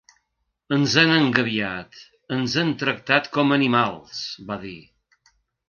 [0.77, 1.99] Ens han engabiat,
[2.37, 4.77] ens han tractat com a animals, va dir.